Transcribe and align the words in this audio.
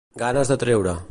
Ganes 0.21 0.51
de 0.53 0.59
treure. 0.65 0.99